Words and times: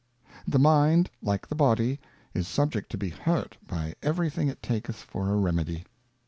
The 0.47 0.57
Mind, 0.57 1.11
like 1.21 1.47
the 1.47 1.53
Body, 1.53 1.99
is 2.33 2.47
subject 2.47 2.89
to 2.89 2.97
be 2.97 3.09
hurt 3.09 3.55
by 3.67 3.93
everything 4.01 4.47
it 4.47 4.63
taketh 4.63 4.95
for 4.95 5.29
a 5.29 5.35
Remedy. 5.37 5.85